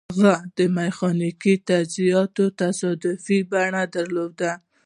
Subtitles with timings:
[0.09, 4.51] هغه میخانیکي تجهیزات تصادفي بڼه درلوده